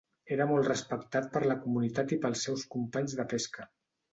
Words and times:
Era 0.35 0.45
molt 0.51 0.69
respectat 0.69 1.27
per 1.35 1.41
la 1.45 1.57
comunitat 1.67 2.17
i 2.17 2.21
pels 2.25 2.49
seus 2.49 2.67
companys 2.77 3.17
de 3.21 3.31
pesca. 3.37 3.69